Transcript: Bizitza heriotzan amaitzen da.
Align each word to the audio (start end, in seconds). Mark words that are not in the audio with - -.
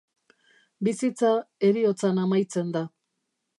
Bizitza 0.87 1.35
heriotzan 1.69 2.25
amaitzen 2.25 2.75
da. 2.79 2.85